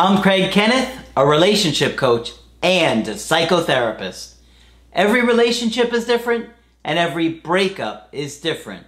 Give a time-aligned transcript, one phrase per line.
[0.00, 4.36] I'm Craig Kenneth, a relationship coach and a psychotherapist.
[4.92, 6.50] Every relationship is different
[6.84, 8.86] and every breakup is different.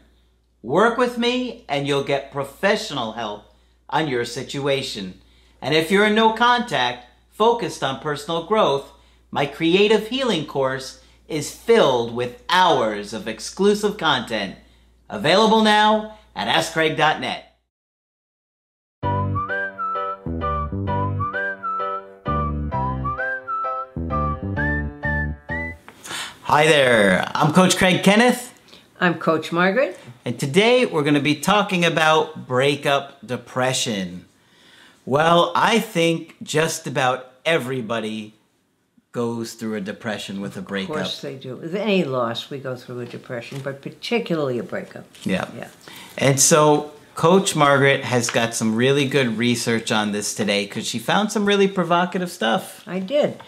[0.63, 3.53] Work with me and you'll get professional help
[3.89, 5.21] on your situation.
[5.61, 8.89] And if you're in no contact, focused on personal growth,
[9.33, 14.59] my creative healing course is filled with hours of exclusive content.
[15.09, 17.50] Available now at AskCraig.net.
[26.51, 28.53] Hi there, I'm Coach Craig Kenneth,
[28.99, 29.97] I'm Coach Margaret.
[30.25, 34.25] and today we're going to be talking about breakup depression.
[35.07, 38.35] Well, I think just about everybody
[39.13, 40.97] goes through a depression with a breakup.
[40.97, 41.55] Of course they do.
[41.55, 45.07] With any loss, we go through a depression, but particularly a breakup.
[45.23, 45.49] Yeah.
[45.57, 45.69] Yeah.
[46.19, 50.99] And so Coach Margaret has got some really good research on this today because she
[50.99, 52.83] found some really provocative stuff.
[52.89, 53.41] I did.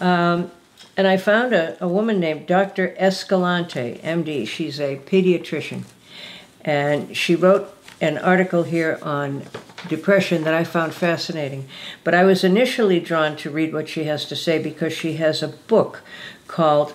[0.00, 0.50] Um,
[0.96, 2.94] and I found a, a woman named Dr.
[2.98, 4.46] Escalante, MD.
[4.46, 5.84] She's a pediatrician.
[6.62, 9.44] And she wrote an article here on
[9.88, 11.68] depression that I found fascinating.
[12.04, 15.42] But I was initially drawn to read what she has to say because she has
[15.42, 16.02] a book
[16.46, 16.94] called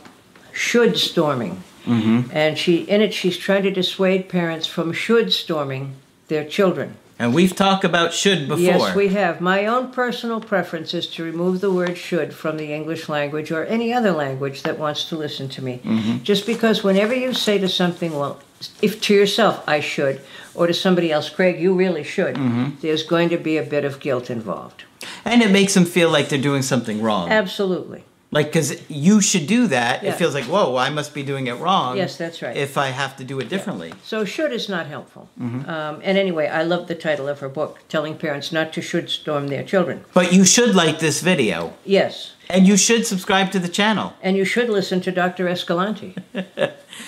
[0.52, 1.64] Should Storming.
[1.86, 2.30] Mm-hmm.
[2.32, 5.96] And she in it she's trying to dissuade parents from should storming
[6.28, 6.96] their children.
[7.22, 8.64] And we've talked about should before.
[8.64, 9.42] Yes, we have.
[9.42, 13.64] My own personal preference is to remove the word should from the English language or
[13.66, 15.82] any other language that wants to listen to me.
[15.84, 16.24] Mm-hmm.
[16.24, 18.40] Just because whenever you say to something, well,
[18.82, 20.20] if to yourself, I should,
[20.56, 22.80] or to somebody else, Craig, you really should, mm-hmm.
[22.82, 24.86] there's going to be a bit of guilt involved.
[25.24, 27.30] And it makes them feel like they're doing something wrong.
[27.30, 28.04] Absolutely.
[28.34, 30.04] Like, because you should do that.
[30.04, 30.12] Yeah.
[30.12, 31.98] It feels like, whoa, I must be doing it wrong.
[31.98, 32.56] Yes, that's right.
[32.56, 33.94] If I have to do it differently.
[34.04, 35.28] So should is not helpful.
[35.40, 39.10] Um, and anyway, I love the title of her book, telling parents not to should
[39.10, 40.06] storm their children.
[40.14, 41.74] But you should like this video.
[41.84, 42.34] Yes.
[42.50, 44.14] And you should subscribe to the channel.
[44.22, 45.48] And you should listen to Dr.
[45.48, 46.16] Escalante.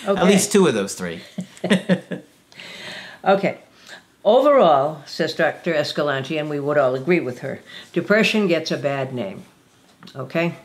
[0.08, 0.20] Okay.
[0.20, 1.22] At least two of those three.
[3.24, 3.60] Okay.
[4.26, 5.74] Overall, says Dr.
[5.74, 7.62] Escalante, and we would all agree with her,
[7.92, 9.44] depression gets a bad name.
[10.16, 10.56] Okay?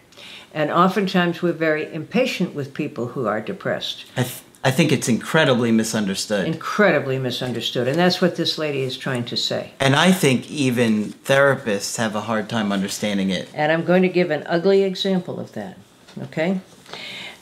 [0.53, 4.05] And oftentimes we're very impatient with people who are depressed.
[4.17, 6.47] I, th- I think it's incredibly misunderstood.
[6.47, 7.87] Incredibly misunderstood.
[7.87, 9.73] And that's what this lady is trying to say.
[9.79, 13.49] and I think even therapists have a hard time understanding it.
[13.55, 15.79] And I'm going to give an ugly example of that.
[16.23, 16.61] Okay?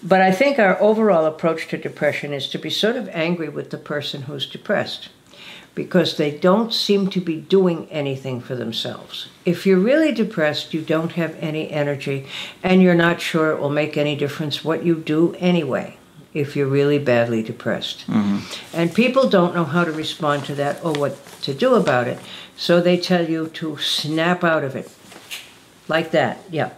[0.03, 3.71] But I think our overall approach to depression is to be sort of angry with
[3.71, 5.09] the person who's depressed
[5.77, 9.29] because they don't seem to be doing anything for themselves.
[9.45, 12.27] If you're really depressed, you don't have any energy
[12.63, 15.99] and you're not sure it will make any difference what you do anyway
[16.33, 18.07] if you're really badly depressed.
[18.07, 18.39] Mm-hmm.
[18.75, 22.19] And people don't know how to respond to that or what to do about it,
[22.57, 24.91] so they tell you to snap out of it.
[25.89, 26.71] Like that, yeah.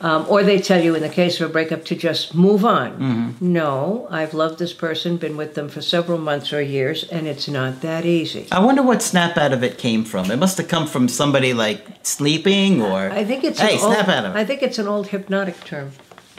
[0.00, 3.36] Um, or they tell you, in the case of a breakup, to just move on.
[3.40, 7.46] No, I've loved this person, been with them for several months or years, and it's
[7.48, 8.48] not that easy.
[8.50, 10.30] I wonder what snap out of it came from.
[10.30, 13.10] It must have come from somebody like sleeping or.
[13.10, 14.38] I think it's Hey, an old, snap out of it.
[14.38, 15.92] I think it's an old hypnotic term.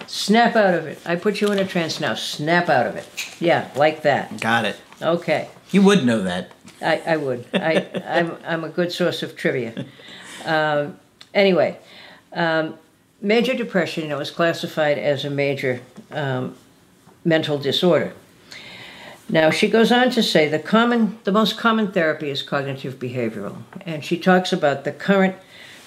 [0.07, 0.99] Snap out of it.
[1.05, 2.15] I put you in a trance now.
[2.15, 3.07] Snap out of it.
[3.39, 4.41] Yeah, like that.
[4.41, 4.75] Got it.
[5.01, 5.47] Okay.
[5.69, 6.51] You would know that.
[6.81, 7.45] I, I would.
[7.53, 9.85] I, I'm, I'm a good source of trivia.
[10.45, 10.99] Um,
[11.33, 11.77] anyway,
[12.33, 12.75] um,
[13.21, 15.81] major depression, you know, is classified as a major
[16.11, 16.55] um,
[17.23, 18.13] mental disorder.
[19.29, 23.63] Now, she goes on to say the common, the most common therapy is cognitive behavioral,
[23.85, 25.35] and she talks about the current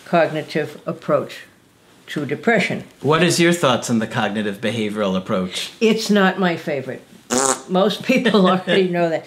[0.07, 1.43] cognitive approach
[2.07, 2.85] to depression.
[3.01, 5.73] What is your thoughts on the cognitive behavioral approach?
[5.81, 7.03] It's not my favorite.
[7.69, 9.27] Most people already know that.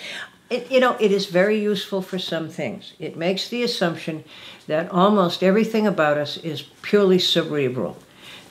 [0.49, 2.93] It, you know, it is very useful for some things.
[2.99, 4.23] It makes the assumption
[4.67, 7.97] that almost everything about us is purely cerebral,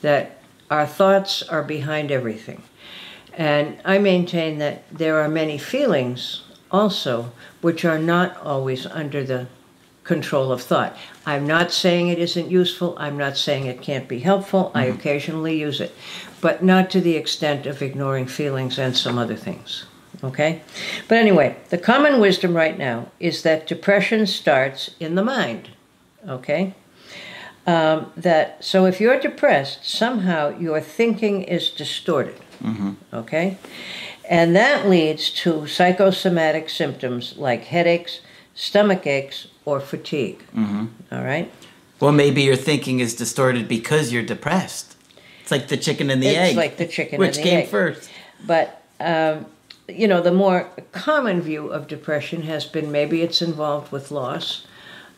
[0.03, 0.39] that
[0.71, 2.63] our thoughts are behind everything.
[3.33, 9.47] And I maintain that there are many feelings also which are not always under the
[10.05, 10.97] control of thought.
[11.25, 12.95] I'm not saying it isn't useful.
[12.99, 14.71] I'm not saying it can't be helpful.
[14.75, 14.99] I mm-hmm.
[14.99, 15.95] occasionally use it,
[16.41, 19.87] but not to the extent of ignoring feelings and some other things.
[20.25, 20.63] Okay?
[21.09, 25.71] But anyway, the common wisdom right now is that depression starts in the mind.
[26.29, 26.75] Okay?
[27.67, 32.37] Um, that so if you're depressed, somehow your thinking is distorted.
[33.13, 33.59] Okay?
[34.29, 38.21] And that leads to psychosomatic symptoms like headaches,
[38.55, 40.43] stomach aches, or fatigue.
[40.57, 41.51] All right?
[42.01, 44.97] Well, maybe your thinking is distorted because you're depressed.
[45.43, 46.57] It's like the chicken and the It's egg.
[46.57, 47.69] like the chicken Which and the came egg.
[47.69, 48.11] first?
[48.47, 49.47] But, um,
[49.89, 54.67] you know, the more common view of depression has been maybe it's involved with loss.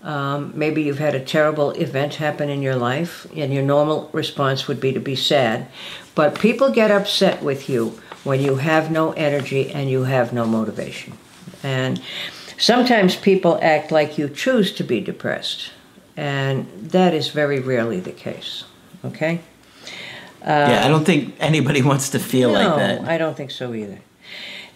[0.02, 4.68] Um, maybe you've had a terrible event happen in your life, and your normal response
[4.68, 5.66] would be to be sad.
[6.14, 10.46] But people get upset with you when you have no energy and you have no
[10.46, 11.18] motivation.
[11.62, 12.00] And
[12.58, 15.72] sometimes people act like you choose to be depressed,
[16.16, 18.64] and that is very rarely the case.
[19.04, 19.40] Okay?
[20.42, 23.08] yeah, I don't think anybody wants to feel no, like that.
[23.08, 23.98] I don't think so either.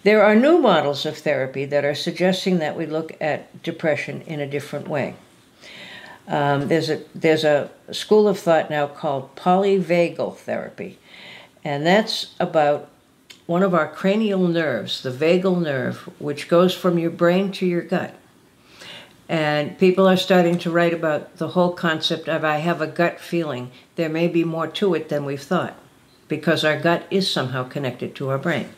[0.03, 4.41] There are new models of therapy that are suggesting that we look at depression in
[4.41, 5.15] a different way.
[6.27, 10.99] Um, there's a there's a school of thought now called polyvagal therapy,
[11.63, 12.89] and that's about
[13.45, 17.81] one of our cranial nerves, the vagal nerve, which goes from your brain to your
[17.81, 18.13] gut.
[19.29, 23.21] And people are starting to write about the whole concept of I have a gut
[23.21, 23.71] feeling.
[23.95, 25.77] There may be more to it than we've thought,
[26.27, 28.69] because our gut is somehow connected to our brain.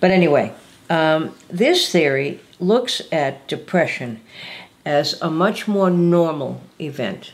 [0.00, 0.52] But anyway,
[0.88, 4.20] um, this theory looks at depression
[4.84, 7.32] as a much more normal event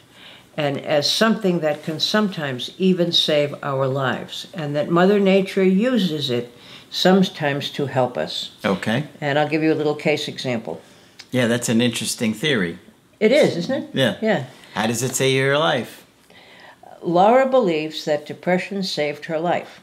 [0.56, 6.30] and as something that can sometimes even save our lives, and that Mother Nature uses
[6.30, 6.50] it
[6.90, 8.52] sometimes to help us.
[8.64, 9.04] Okay.
[9.20, 10.80] And I'll give you a little case example.
[11.30, 12.78] Yeah, that's an interesting theory.
[13.20, 13.90] It is, isn't it?
[13.92, 14.16] Yeah.
[14.22, 14.46] Yeah.
[14.74, 16.06] How does it save your life?
[17.02, 19.80] Laura believes that depression saved her life.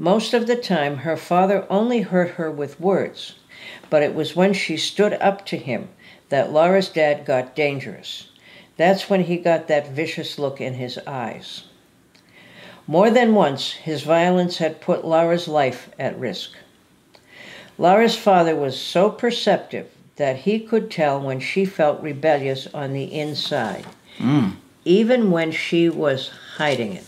[0.00, 3.34] Most of the time, her father only hurt her with words,
[3.90, 5.90] but it was when she stood up to him
[6.30, 8.30] that Laura's dad got dangerous.
[8.78, 11.64] That's when he got that vicious look in his eyes.
[12.86, 16.52] More than once, his violence had put Laura's life at risk.
[17.76, 23.12] Laura's father was so perceptive that he could tell when she felt rebellious on the
[23.12, 23.84] inside,
[24.16, 24.56] Mm.
[24.86, 27.04] even when she was hiding it.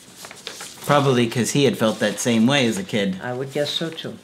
[0.86, 3.20] Probably because he had felt that same way as a kid.
[3.22, 4.18] I would guess so too.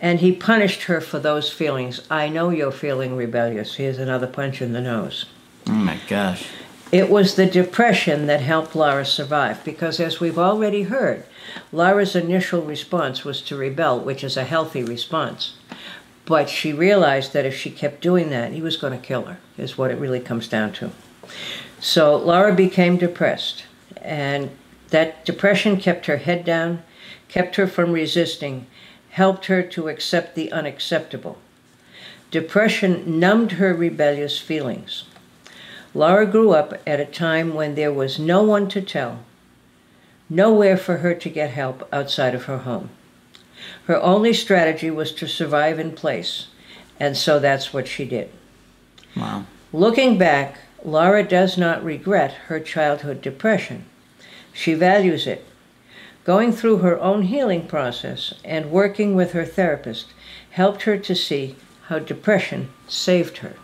[0.00, 2.00] And he punished her for those feelings.
[2.10, 3.76] I know you're feeling rebellious.
[3.76, 5.26] Here's another punch in the nose.
[5.68, 6.46] Oh my gosh.
[6.92, 11.24] It was the depression that helped Laura survive because, as we've already heard,
[11.72, 15.54] Laura's initial response was to rebel, which is a healthy response.
[16.26, 19.38] But she realized that if she kept doing that, he was going to kill her,
[19.56, 20.90] is what it really comes down to.
[21.80, 23.64] So Laura became depressed,
[24.00, 24.50] and
[24.90, 26.82] that depression kept her head down,
[27.28, 28.66] kept her from resisting,
[29.10, 31.38] helped her to accept the unacceptable.
[32.30, 35.04] Depression numbed her rebellious feelings.
[35.94, 39.20] Laura grew up at a time when there was no one to tell,
[40.28, 42.90] nowhere for her to get help outside of her home.
[43.86, 46.48] Her only strategy was to survive in place,
[47.00, 48.30] and so that's what she did.
[49.16, 49.46] Wow.
[49.72, 53.86] Looking back, Laura does not regret her childhood depression.
[54.56, 55.44] She values it.
[56.24, 60.06] Going through her own healing process and working with her therapist
[60.50, 61.56] helped her to see
[61.88, 63.54] how depression saved her.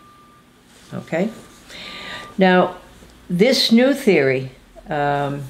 [0.93, 1.31] Okay?
[2.37, 2.77] Now,
[3.29, 4.50] this new theory
[4.89, 5.44] um,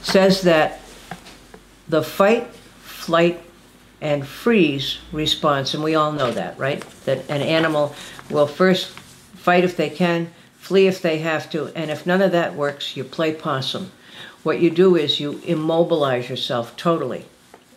[0.00, 0.80] says that
[1.88, 2.46] the fight,
[2.82, 3.42] flight,
[4.00, 6.84] and freeze response, and we all know that, right?
[7.04, 7.94] That an animal
[8.30, 12.32] will first fight if they can, flee if they have to, and if none of
[12.32, 13.90] that works, you play possum.
[14.42, 17.24] What you do is you immobilize yourself totally.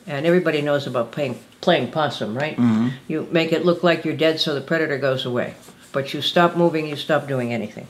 [0.07, 2.57] And everybody knows about playing, playing possum, right?
[2.57, 2.89] Mm-hmm.
[3.07, 5.55] You make it look like you're dead so the predator goes away.
[5.91, 7.87] But you stop moving, you stop doing anything.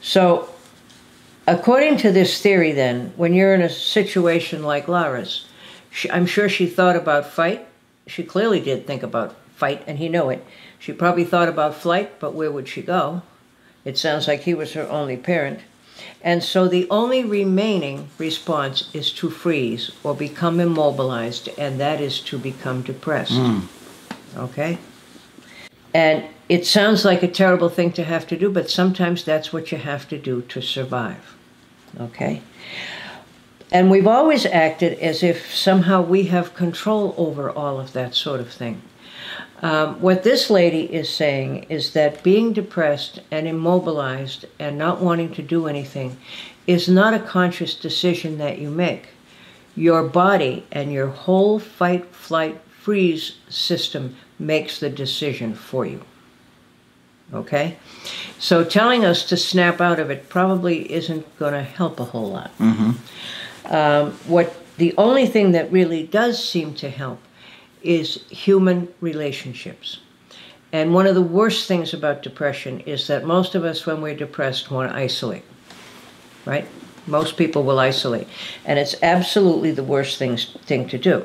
[0.00, 0.48] So,
[1.46, 5.46] according to this theory, then, when you're in a situation like Laura's,
[5.90, 7.66] she, I'm sure she thought about fight.
[8.06, 10.44] She clearly did think about fight, and he knew it.
[10.78, 13.22] She probably thought about flight, but where would she go?
[13.84, 15.60] It sounds like he was her only parent.
[16.22, 22.20] And so the only remaining response is to freeze or become immobilized, and that is
[22.20, 23.32] to become depressed.
[23.32, 23.60] Hmm.
[24.36, 24.78] Okay?
[25.94, 29.72] And it sounds like a terrible thing to have to do, but sometimes that's what
[29.72, 31.36] you have to do to survive.
[31.98, 32.42] Okay?
[33.72, 38.40] And we've always acted as if somehow we have control over all of that sort
[38.40, 38.82] of thing.
[39.62, 45.32] Um, what this lady is saying is that being depressed and immobilized and not wanting
[45.34, 46.16] to do anything
[46.66, 49.08] is not a conscious decision that you make.
[49.76, 56.02] Your body and your whole fight, flight, freeze system makes the decision for you.
[57.34, 57.76] Okay?
[58.38, 62.30] So telling us to snap out of it probably isn't going to help a whole
[62.30, 62.50] lot.
[63.66, 67.20] Um, what the only thing that really does seem to help
[67.82, 70.00] is human relationships.
[70.72, 74.14] And one of the worst things about depression is that most of us, when we're
[74.14, 75.42] depressed, want to isolate.
[76.46, 76.66] Right?
[77.06, 78.28] Most people will isolate.
[78.64, 81.24] And it's absolutely the worst things, thing to do.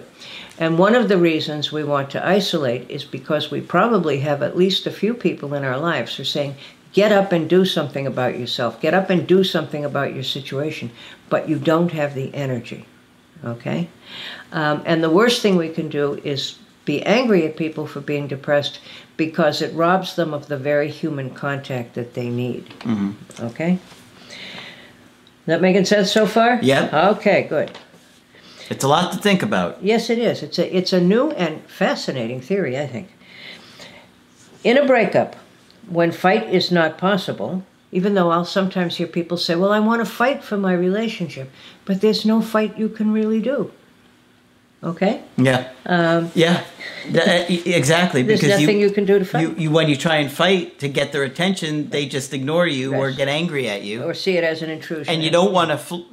[0.58, 4.58] And one of the reasons we want to isolate is because we probably have at
[4.58, 6.56] least a few people in our lives who are saying,
[6.94, 8.80] get up and do something about yourself.
[8.80, 10.92] Get up and do something about your situation,
[11.30, 12.86] but you don't have the energy.
[13.44, 13.90] Okay?
[14.52, 18.28] Um, and the worst thing we can do is be angry at people for being
[18.28, 18.80] depressed
[19.18, 22.70] because it robs them of the very human contact that they need.
[22.82, 23.46] Mm-hmm.
[23.46, 23.80] Okay?
[25.46, 26.60] That making sense so far?
[26.62, 27.10] Yeah.
[27.12, 27.72] Okay, good.
[28.70, 29.84] It's a lot to think about.
[29.84, 30.42] Yes, it is.
[30.42, 33.10] It's a it's a new and fascinating theory, I think.
[34.64, 35.36] In a breakup,
[35.88, 37.64] when fight is not possible,
[37.98, 41.48] even though I'll sometimes hear people say, "Well, I want to fight for my relationship,"
[41.86, 43.72] but there's no fight you can really do.
[44.84, 45.22] Okay.
[45.38, 45.70] Yeah.
[45.86, 46.64] Um, Yeah.
[47.50, 48.22] E- exactly.
[48.22, 50.80] there's because nothing you, can do to fight, you, you when you try and fight
[50.80, 54.38] to get their attention, they just ignore you or get angry at you, or see
[54.38, 55.12] it as an intrusion.
[55.14, 56.06] and you don't want to fl-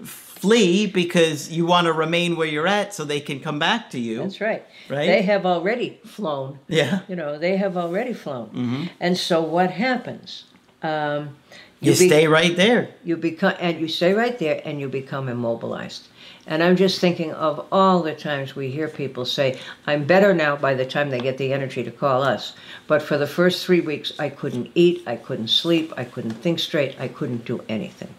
[0.42, 3.98] flee because you want to remain where you're at so they can come back to
[3.98, 4.18] you.
[4.18, 4.62] That's right.
[4.88, 5.06] Right?
[5.06, 6.58] They have already flown.
[6.68, 7.00] Yeah.
[7.08, 8.48] You know, they have already flown.
[8.48, 8.84] Mm-hmm.
[9.00, 10.44] And so what happens?
[10.82, 11.36] Um,
[11.80, 12.88] You, be- stay right there.
[13.04, 16.02] you become and you stay right there and you become immobilized.
[16.46, 20.56] And i'm just thinking of all the times we hear people say i'm better now
[20.56, 22.54] by the time they get the energy to call us.
[22.86, 26.58] But for the first three weeks i couldn't eat i couldn't sleep i couldn't think
[26.58, 28.12] straight i couldn't do anything.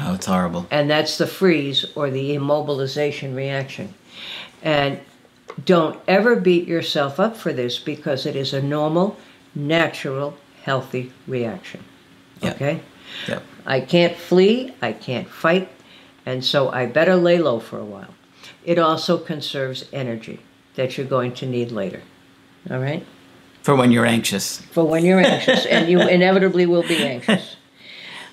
[0.00, 0.66] Oh, it's horrible.
[0.70, 3.92] and that's the freeze or the immobilization reaction.
[4.62, 5.00] And
[5.64, 9.16] don't ever beat yourself up for this because it is a normal
[9.54, 11.80] natural healthy reaction
[12.42, 12.80] Okay
[13.26, 13.42] Yep.
[13.66, 15.68] I can't flee, I can't fight,
[16.24, 18.14] and so I better lay low for a while.
[18.64, 20.40] It also conserves energy
[20.74, 22.02] that you're going to need later.
[22.70, 23.04] All right?
[23.62, 24.60] For when you're anxious.
[24.60, 27.56] For when you're anxious, and you inevitably will be anxious.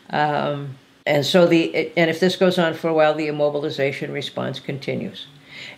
[0.09, 4.59] Um, and so the and if this goes on for a while, the immobilization response
[4.59, 5.27] continues.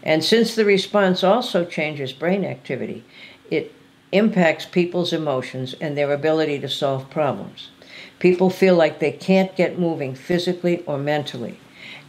[0.03, 3.03] And since the response also changes brain activity,
[3.49, 3.73] it
[4.11, 7.69] impacts people's emotions and their ability to solve problems.
[8.19, 11.59] People feel like they can't get moving physically or mentally,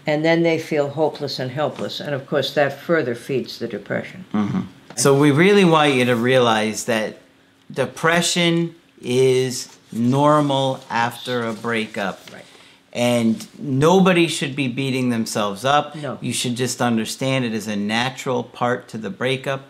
[0.07, 2.01] and then they feel hopeless and helpless.
[2.01, 4.25] And of course, that further feeds the depression.
[4.33, 4.61] Mm-hmm.
[4.97, 7.19] So we really want you to realize that
[7.71, 12.21] depression is normal after a breakup.
[12.33, 12.45] Right.
[12.93, 15.95] And nobody should be beating themselves up.
[15.95, 16.19] No.
[16.21, 19.67] You should just understand it is a natural part to the breakup.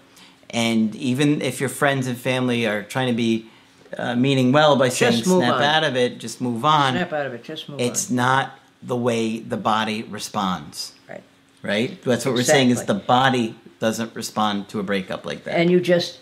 [0.50, 3.50] And even if your friends and family are trying to be
[3.96, 5.62] uh, meaning well by saying Just move snap on.
[5.62, 6.92] out of it, just move on.
[6.92, 7.44] Snap out of it.
[7.44, 8.16] Just move It's on.
[8.16, 11.22] not the way the body responds, Right.
[11.62, 12.02] right?
[12.02, 15.56] That's what we're saying is the body doesn't respond to a breakup like that.
[15.58, 16.20] And you just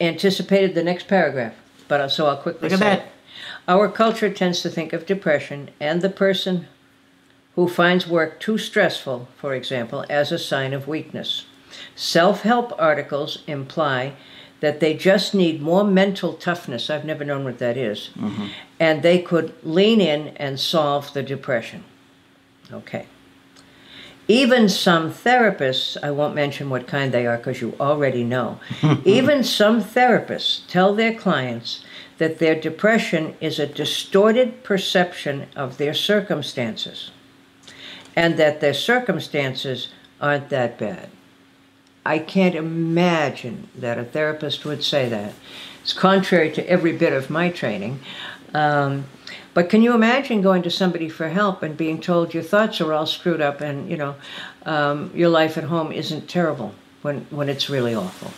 [0.00, 1.54] anticipated the next paragraph,
[1.88, 3.08] but so I'll quickly Look at say that.
[3.68, 6.66] Our culture tends to think of depression and the person
[7.54, 11.44] who finds work too stressful, for example, as a sign of weakness.
[11.94, 14.14] Self help articles imply
[14.64, 16.88] that they just need more mental toughness.
[16.88, 18.08] I've never known what that is.
[18.16, 18.46] Mm-hmm.
[18.80, 21.84] And they could lean in and solve the depression.
[22.72, 23.04] Okay.
[24.26, 28.58] Even some therapists, I won't mention what kind they are because you already know,
[29.04, 31.84] even some therapists tell their clients
[32.16, 37.10] that their depression is a distorted perception of their circumstances
[38.16, 39.88] and that their circumstances
[40.22, 41.10] aren't that bad.
[42.06, 45.34] I can't imagine that a therapist would say that.
[45.82, 48.00] It's contrary to every bit of my training.
[48.52, 49.04] Um,
[49.54, 52.92] but can you imagine going to somebody for help and being told your thoughts are
[52.92, 54.16] all screwed up and you know
[54.66, 58.32] um, your life at home isn't terrible when when it's really awful?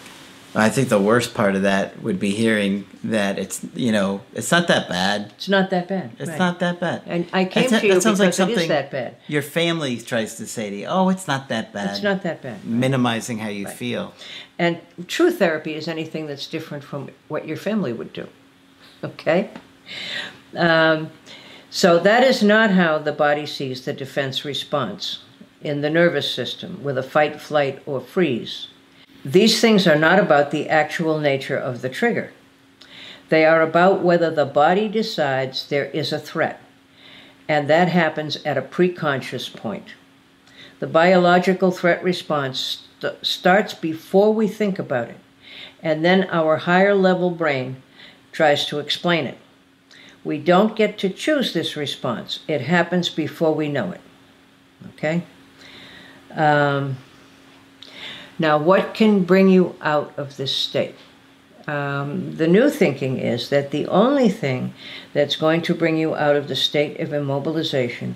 [0.56, 4.50] I think the worst part of that would be hearing that it's you know it's
[4.50, 5.32] not that bad.
[5.36, 6.12] It's not that bad.
[6.18, 6.38] It's right.
[6.38, 7.02] not that bad.
[7.06, 9.16] And I came That's- to you that sounds because like it is something that bad.
[9.28, 10.86] your family tries to say to you.
[10.86, 11.90] Oh, it's not that bad.
[11.90, 12.64] It's not that bad.
[12.64, 14.14] Minimizing how you feel.
[14.58, 18.26] And true therapy is anything that's different from what your family would do.
[19.04, 19.50] Okay?
[20.56, 21.10] Um,
[21.70, 25.22] so that is not how the body sees the defense response
[25.60, 28.68] in the nervous system with a fight, flight, or freeze.
[29.26, 32.32] These things are not about the actual nature of the trigger.
[33.28, 36.60] They are about whether the body decides there is a threat,
[37.48, 39.94] and that happens at a preconscious point.
[40.78, 45.18] The biological threat response st- starts before we think about it,
[45.82, 47.82] and then our higher level brain
[48.30, 49.38] tries to explain it.
[50.22, 54.00] We don't get to choose this response, it happens before we know it.
[54.94, 55.24] Okay?
[56.30, 56.98] Um,
[58.38, 60.94] now, what can bring you out of this state?
[61.66, 64.74] Um, the new thinking is that the only thing
[65.12, 68.14] that's going to bring you out of the state of immobilization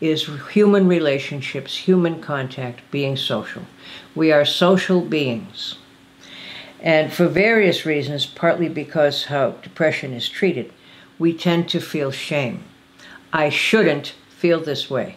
[0.00, 3.62] is human relationships, human contact, being social.
[4.14, 5.76] We are social beings.
[6.80, 10.72] And for various reasons, partly because how depression is treated,
[11.18, 12.64] we tend to feel shame.
[13.32, 15.16] I shouldn't feel this way.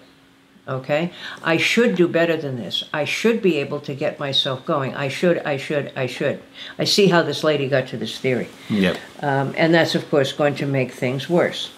[0.69, 1.11] Okay?
[1.43, 2.83] I should do better than this.
[2.93, 4.95] I should be able to get myself going.
[4.95, 6.41] I should, I should, I should.
[6.77, 8.47] I see how this lady got to this theory.
[8.69, 8.97] Yep.
[9.21, 11.71] Um, and that's, of course, going to make things worse.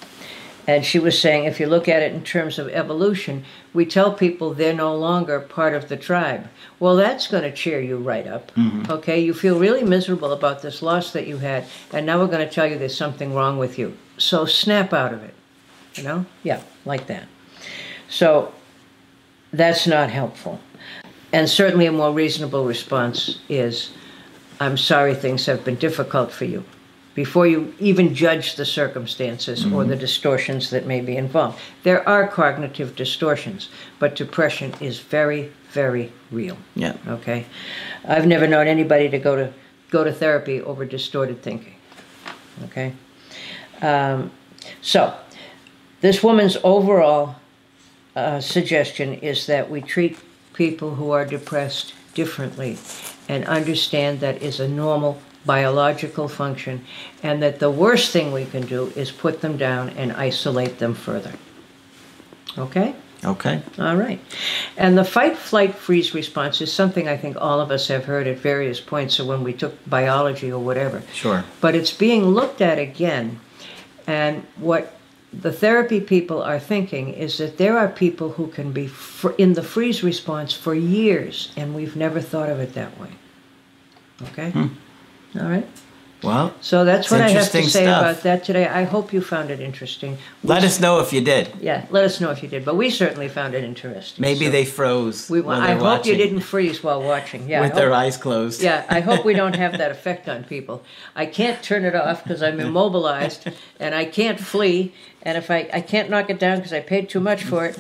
[0.68, 4.14] And she was saying, if you look at it in terms of evolution, we tell
[4.14, 6.48] people they're no longer part of the tribe.
[6.80, 8.52] Well, that's going to cheer you right up.
[8.90, 12.48] Okay, you feel really miserable about this loss that you had, and now we're going
[12.48, 13.98] to tell you there's something wrong with you.
[14.18, 15.34] So snap out of it.
[15.96, 16.26] You know?
[16.44, 17.28] Yeah, like that.
[18.08, 18.54] So
[19.54, 20.60] that's not helpful.
[21.34, 23.92] And certainly a more reasonable response is,
[24.60, 26.64] I'm sorry things have been difficult for you.
[27.14, 31.60] Before you even judge the circumstances or the distortions that may be involved.
[31.84, 36.58] There are cognitive distortions, but depression is very, very real.
[36.74, 36.96] Yeah.
[37.08, 37.46] Okay?
[38.06, 39.54] I've never known anybody to go to
[39.90, 41.76] go to therapy over distorted thinking.
[42.64, 42.94] Okay?
[43.82, 44.32] Um,
[44.82, 45.14] so,
[46.00, 47.36] this woman's overall
[48.16, 50.18] uh, suggestion is that we treat
[50.54, 52.78] people who are depressed differently
[53.30, 56.84] and understand that is a normal biological function
[57.24, 60.94] and that the worst thing we can do is put them down and isolate them
[60.94, 61.34] further.
[62.58, 62.94] Okay?
[63.24, 63.62] Okay.
[63.78, 64.20] All right.
[64.78, 68.28] And the fight, flight, freeze response is something I think all of us have heard
[68.28, 71.04] at various points or when we took biology or whatever.
[71.14, 71.46] Sure.
[71.62, 73.40] But it's being looked at again.
[74.08, 74.98] And what
[75.34, 79.54] the therapy people are thinking is that there are people who can be fr- in
[79.54, 83.10] the freeze response for years, and we've never thought of it that way.
[84.24, 84.52] Okay?
[84.52, 84.68] Hmm.
[85.40, 85.68] All right.
[86.24, 88.02] Well, So that's what I have to say stuff.
[88.02, 88.68] about that today.
[88.68, 90.18] I hope you found it interesting.
[90.44, 91.50] let us know if you did.
[91.60, 92.64] Yeah, let us know if you did.
[92.64, 94.22] But we certainly found it interesting.
[94.22, 95.30] Maybe So they froze.
[95.30, 97.50] We, while I hope you didn't freeze while watching.
[97.50, 98.62] Yeah, with their eyes closed.
[98.62, 100.84] Yeah, I hope we don't have that effect on people.
[101.16, 103.50] I can't turn it off because I'm immobilized,
[103.80, 104.94] and I can't flee.
[105.24, 107.78] And if I, I can't knock it down because I paid too much for it,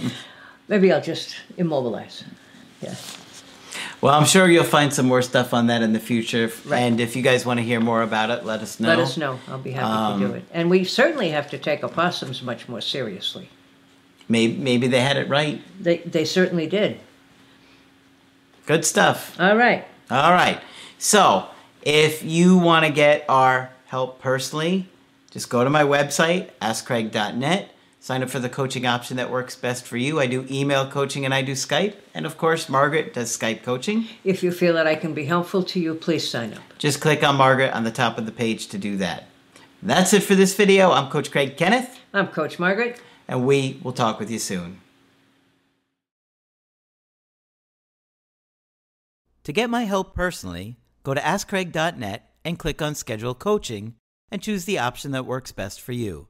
[0.67, 2.23] maybe I'll just immobilize.
[2.81, 2.95] Yeah.
[4.01, 6.51] Well, I'm sure you'll find some more stuff on that in the future.
[6.65, 6.79] Right.
[6.79, 8.87] And if you guys want to hear more about it, let us know.
[8.89, 9.39] Let us know.
[9.47, 10.43] I'll be happy Um, to do it.
[10.51, 13.49] And we certainly have to take opossums much more seriously.
[14.27, 15.61] Maybe, maybe they had it right.
[15.79, 16.99] They, they certainly did.
[18.65, 19.39] Good stuff.
[19.39, 19.85] All right.
[20.09, 20.59] All right.
[20.97, 21.47] So,
[21.83, 24.87] if you want to get our help personally,
[25.31, 27.70] just go to my website, askcraig.net.
[28.03, 30.19] Sign up for the coaching option that works best for you.
[30.19, 31.93] I do email coaching and I do Skype.
[32.15, 34.07] And of course, Margaret does Skype coaching.
[34.23, 36.63] If you feel that I can be helpful to you, please sign up.
[36.79, 39.25] Just click on Margaret on the top of the page to do that.
[39.83, 40.91] That's it for this video.
[40.91, 42.99] I'm Coach Craig Kenneth, I'm Coach Margaret.
[43.27, 44.81] and we will talk with you soon.
[49.43, 53.93] To get my help personally, go to AskCraig.net and click on Schedule Coaching
[54.31, 56.29] and choose the option that works best for you.